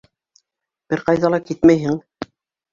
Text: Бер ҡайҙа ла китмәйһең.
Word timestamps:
Бер 0.95 1.05
ҡайҙа 1.11 1.33
ла 1.35 1.43
китмәйһең. 1.53 2.05